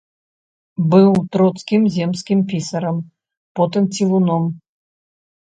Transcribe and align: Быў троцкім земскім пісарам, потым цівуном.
Быў 0.93 1.09
троцкім 1.37 1.81
земскім 1.97 2.39
пісарам, 2.55 2.97
потым 3.61 3.83
цівуном. 3.95 4.43